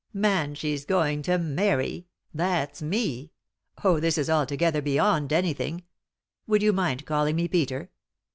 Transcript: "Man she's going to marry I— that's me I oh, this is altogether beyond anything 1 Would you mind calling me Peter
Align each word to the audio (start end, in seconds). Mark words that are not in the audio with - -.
"Man 0.31 0.55
she's 0.55 0.83
going 0.83 1.21
to 1.21 1.37
marry 1.37 2.07
I— 2.07 2.09
that's 2.33 2.81
me 2.81 3.33
I 3.77 3.81
oh, 3.87 3.99
this 3.99 4.17
is 4.17 4.31
altogether 4.31 4.81
beyond 4.81 5.31
anything 5.31 5.75
1 5.75 5.83
Would 6.47 6.63
you 6.63 6.73
mind 6.73 7.05
calling 7.05 7.35
me 7.35 7.47
Peter 7.47 7.91